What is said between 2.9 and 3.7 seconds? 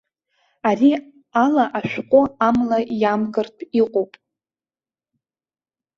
иамкыртә